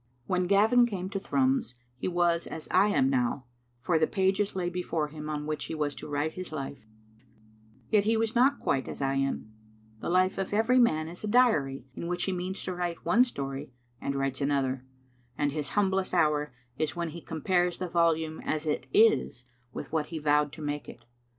[0.25, 3.45] When Gavin came to Thrums he was as I am now,
[3.79, 6.41] for the pages lay before him on which he was to write Digitized by VjOOQ
[6.41, 6.79] IC 4 TTbe I^tttie asinxaicv.
[6.81, 7.87] his life.
[7.91, 9.51] Yet he was not quite as I am.
[9.99, 13.23] The life of every man is a diary in which he means to write one
[13.23, 14.83] story, and writes another;
[15.37, 20.07] and his humblest hour is when he compares the volume as it is with what
[20.07, 21.05] he vowed to make it.